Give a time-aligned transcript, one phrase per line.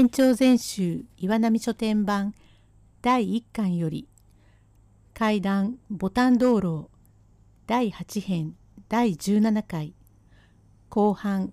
[0.00, 2.32] 延長全集岩波書店版
[3.02, 4.08] 第1巻より
[5.12, 6.88] 階段ボタン道路
[7.66, 8.54] 第8編
[8.88, 9.92] 第17回
[10.88, 11.52] 後半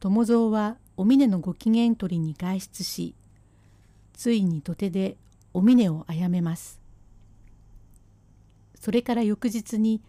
[0.00, 3.14] 友蔵はお峰のご機嫌取りに外出し
[4.14, 5.18] ついに土手で
[5.52, 6.80] お峰を殺めます。
[8.80, 10.00] それから翌日に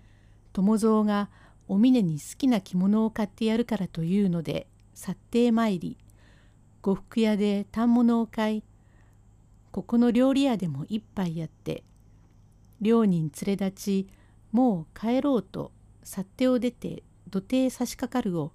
[0.53, 1.29] 友蔵が
[1.67, 5.97] お峰に好きな着物を買ってやるからというので去って参り
[6.83, 8.63] 呉服屋で反物を買い
[9.71, 11.83] ここの料理屋でも一杯やって
[12.81, 14.07] 両人連れ立ち
[14.51, 15.71] もう帰ろうと
[16.03, 18.51] 去手を出て土手へ差し掛かるを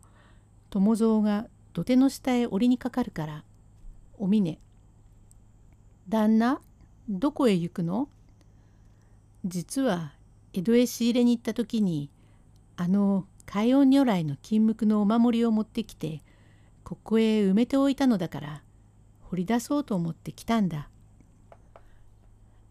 [0.68, 3.44] 友蔵が土手の下へ降りにかかるから
[4.18, 4.60] 「お峰
[6.06, 6.60] 旦那
[7.08, 8.10] どこへ行くの?」
[9.46, 10.12] 実は
[10.52, 12.10] 江戸へ仕入れに行った時に
[12.76, 16.22] あの海音如来の金無垢のお守りを持ってきて
[16.88, 18.62] ここへ埋めておいたのだから
[19.24, 20.88] 掘り出そうと思って来たんだ。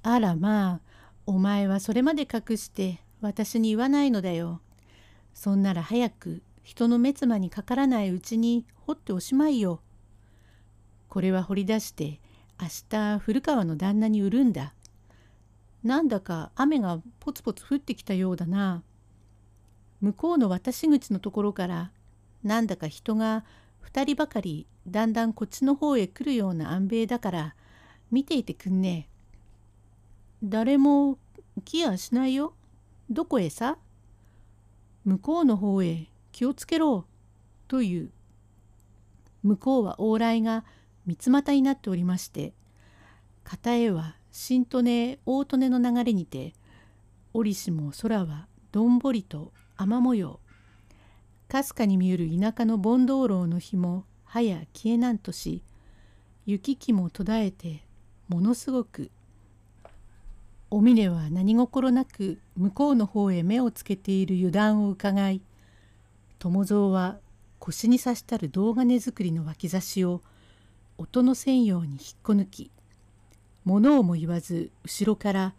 [0.01, 0.81] あらまあ
[1.27, 4.59] お前はそれまで隠して私に言わないのだよ。
[5.35, 9.81] そんなら早く人の目妻にかからないうちに掘っておしまいよ。
[11.09, 12.19] これは掘り出して
[12.59, 14.73] 明日古川の旦那に売るんだ。
[15.83, 18.81] なんだか雨がポツポツ降ってきたようだな。
[20.01, 21.91] 向こうの渡し口のところから
[22.43, 23.45] なんだか人が
[23.91, 27.55] 2人ばかりだんだんこっちの方へ来るような安米だから
[28.11, 29.17] 見ていてくんねえ。
[30.43, 31.17] 誰も
[31.65, 32.53] 来やしないよ。
[33.09, 33.77] どこへさ？
[35.05, 37.05] 向こうの方へ気をつけろ。
[37.67, 38.11] という。
[39.43, 40.65] 向こうは往来が
[41.05, 42.53] 三つ股になっておりまして
[43.43, 46.53] 片へは新利根大利根の流れにて
[47.33, 50.41] 折しも空はどんぼりと雨模様
[51.47, 55.63] かすかに見える田舎の盆道路の日もはや消えなんとし
[56.45, 57.85] 雪気も途絶えて
[58.27, 59.09] ものすごく
[60.69, 65.41] お峰は何心なく向こうの方へ目をつけている油断をうかがい
[66.39, 67.17] 友蔵は
[67.59, 70.21] 腰に刺したる銅金作りの脇差しを
[70.97, 72.71] 音のせんように引っこ抜き
[73.63, 75.53] 物をも言わず後ろから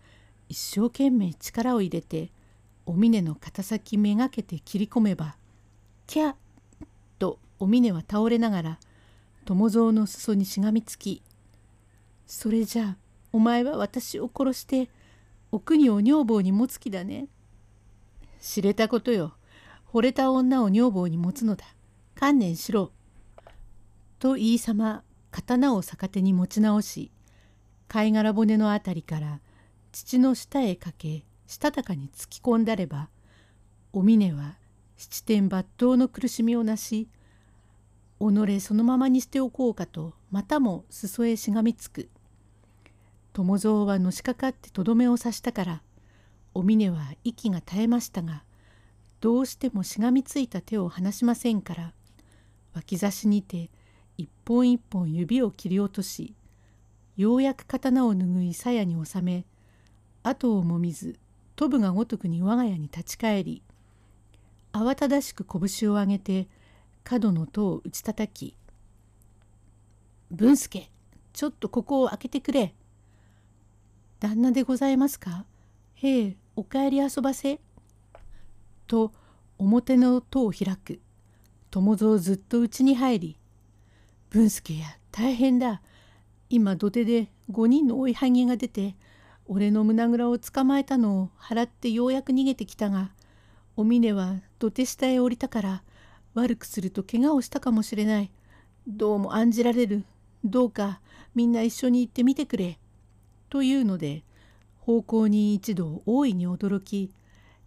[0.50, 2.30] 一生懸命力を入れて
[2.84, 5.36] お峰の肩先めがけて切り込めば
[6.08, 6.34] 「キャッ!」
[7.20, 8.80] とお峰は倒れながら
[9.44, 11.22] 友蔵の裾にしがみつき
[12.26, 12.96] 「それじゃあ
[13.30, 14.90] お前は私を殺して
[15.52, 17.28] お国を女房に持つ気だね」
[18.40, 19.34] 「知れたことよ。
[19.92, 21.64] 惚れた女を女房に持つのだ。
[22.14, 22.90] 観念しろ」
[24.18, 27.10] と言いさま刀を逆手に持ち直し
[27.86, 29.40] 貝殻骨のあたりから
[29.92, 33.10] 父の下へかけしたたかに突き込んだれば
[33.92, 34.56] お峰は
[34.98, 37.08] 七点抜刀の苦しみをなし
[38.20, 42.10] 己そのままにしておこうかとまたも裾へしがみつく。
[43.32, 45.82] 友蔵はのしかかってとどめを刺したから
[46.54, 48.42] お峰は息が絶えましたが
[49.20, 51.92] どうしてもしがみついた手を離しませんから
[52.74, 53.70] 脇差しにて
[54.16, 56.34] 一本一本指を切り落とし
[57.16, 59.44] ようやく刀を拭い鞘に収め
[60.24, 61.16] 後をもみず
[61.54, 63.62] 飛ぶがごとくに我が家に立ち返り
[64.78, 66.48] 慌ただしく拳を上げて
[67.04, 68.56] 角の戸を打ち叩き
[70.30, 70.90] 「文助
[71.32, 72.74] ちょっとここを開けてくれ」
[74.20, 75.46] 「旦那でございますか？
[75.94, 77.60] へえお帰り遊ばせ」
[78.86, 79.12] と
[79.58, 81.00] 表の戸を開く
[81.70, 83.38] 友蔵ずっとうちに入り
[84.30, 85.82] 「文助や大変だ。
[86.50, 88.96] 今土手で5人の追いはぎが出て
[89.46, 93.12] 俺の胸ぐらを捕まえたのを払ってようやく逃げてきたが
[93.76, 95.82] お峰は土手下へ降りたから
[96.34, 98.30] 悪くすると怪我をしたかもしれない。
[98.86, 100.04] どうも案じられる。
[100.44, 101.00] どうか
[101.34, 102.78] みんな一緒に行ってみてくれ」
[103.50, 104.24] というので
[104.80, 107.12] 方向に一度大いに驚き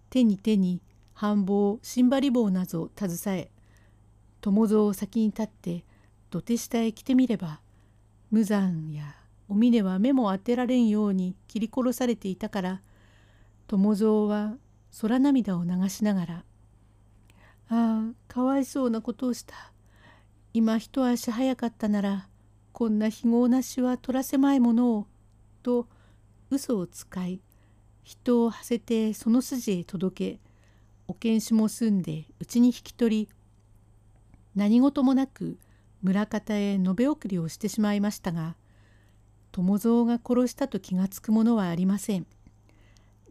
[0.09, 0.81] 手に手に
[1.13, 3.51] 繁忙新張棒などを携え
[4.41, 5.85] 友蔵を先に立って
[6.29, 7.61] 土手下へ来てみれば
[8.31, 9.15] 無残や
[9.47, 12.81] お峰は目も当てられんように切り殺されていたから
[13.67, 14.55] 友蔵は
[15.01, 16.43] 空涙を流しながら
[18.61, 19.73] 「いそうなことをした
[20.53, 22.27] 今一足早かったなら
[22.71, 25.07] こんな非業なしは取らせまいものを」
[25.61, 25.87] と
[26.49, 27.41] 嘘を使い
[28.03, 30.39] 人を馳せてその筋へ届け
[31.07, 33.29] お検視も済んでうちに引き取り
[34.55, 35.59] 何事もなく
[36.01, 38.55] 村方へ延べ送りをしてしまいましたが
[39.51, 42.25] 友蔵が殺したと気がつくものはありません。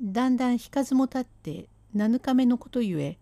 [0.03, 3.19] だんだん引かずもたって7日目のことゆえ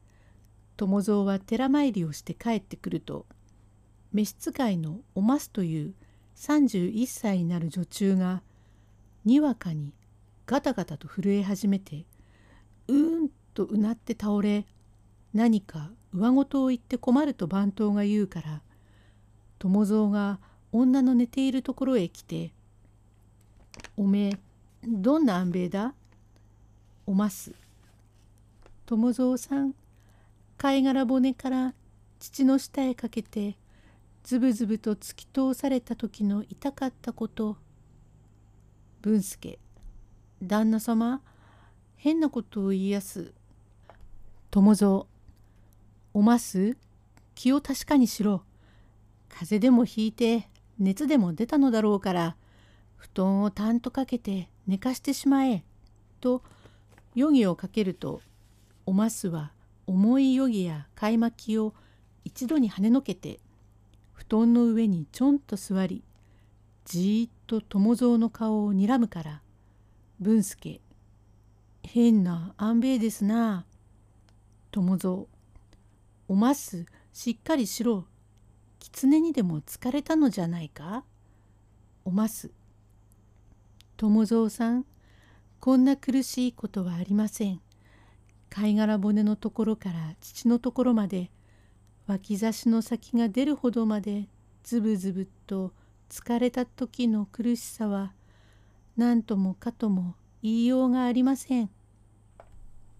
[0.79, 3.27] 友蔵は寺参りをして帰ってくると
[4.13, 5.95] 召使いのおますという
[6.37, 8.43] 31歳になる女中が
[9.25, 9.93] にわかに
[10.47, 12.07] ガタガタと震え始めて
[12.87, 14.67] うーんとうなって倒れ
[15.35, 18.63] 何か上事を言って困ると番頭が言うから
[19.59, 20.39] 友蔵が
[20.71, 22.53] 女の寝ているところへ来て
[23.99, 24.39] 「おめえ
[24.87, 25.95] どんな安兵衛だ?」
[27.05, 27.53] 「おます」
[28.87, 29.75] 「友蔵さん
[30.59, 31.75] 貝殻骨から
[32.19, 33.57] 父の下へかけて
[34.25, 37.57] ずぶずぶと突き通された時の痛かったこと」
[39.01, 39.61] 文助
[40.43, 41.23] 旦那様
[41.97, 43.33] 変なことを言いやす。
[44.51, 45.07] 友蔵
[46.13, 46.77] おます？
[47.35, 48.43] 気を確かにしろ。
[49.29, 52.37] 風邪でもひいて熱でも出たのだろうから
[52.97, 55.65] 布団をたんとかけて寝かしてしまえ。
[56.21, 56.43] と
[57.17, 58.21] 余儀をかけると
[58.87, 59.53] おますは
[59.89, 61.73] 重い余儀や買い巻きを
[62.23, 63.41] 一度に跳ねのけて
[64.13, 66.05] 布団の上にちょんと座り
[66.85, 69.41] じーっと友蔵の顔をにらむから
[70.21, 70.83] 文助
[71.83, 73.65] 変な安兵衛ですな。
[74.71, 75.25] 友蔵
[76.29, 78.05] おますしっかりしろ。
[78.81, 81.05] 狐にでも疲れたのじゃないか？
[82.05, 82.51] おます
[83.97, 84.85] 友蔵さん
[85.61, 87.63] こんな苦しいことはありません。
[88.51, 91.31] 貝殻骨のところから父のところまで
[92.07, 94.29] 脇差しの先が出るほどまで
[94.65, 95.73] ズブズブと
[96.09, 98.13] 疲れた時の苦しさは
[98.97, 101.71] 何ともかとも言いようがありません。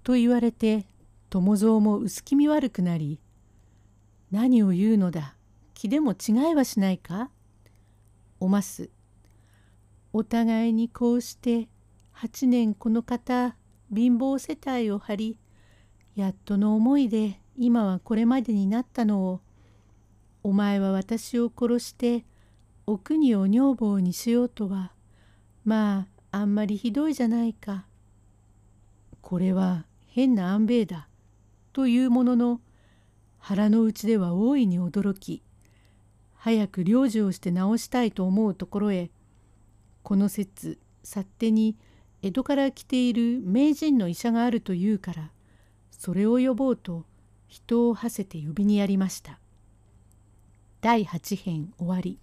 [0.03, 0.87] と言われて
[1.31, 3.21] 友蔵も薄気味悪くなり
[4.33, 5.35] 「何を言うのだ
[5.75, 7.31] 気でも違いはしないか?」
[8.41, 8.89] おます
[10.13, 11.69] お互いにこうして
[12.15, 13.57] 8年この方
[13.93, 15.39] 貧乏世帯を張り
[16.15, 19.41] やっとの思いで今はこれまでになったのを
[20.43, 22.25] お前は私を殺して
[22.87, 24.93] お国を女房にしようとは
[25.65, 27.87] まああんまりひどいじゃないか。
[29.21, 31.09] これは変な安兵衛だ
[31.75, 32.61] というものの
[33.39, 35.43] 腹の内では大いに驚き
[36.35, 39.11] 早く領事をして直したいと思うところへ
[40.03, 41.77] この説勝手に
[42.23, 45.31] 江戸から来ている名人の医者があるというから
[45.91, 47.05] それを呼ぼうと
[47.47, 49.39] 人を馳せて呼びにやりました。
[50.81, 52.19] 第8編終わり